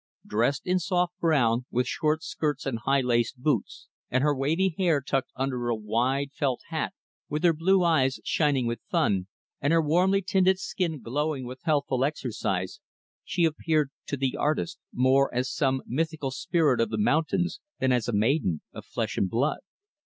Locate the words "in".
0.65-0.79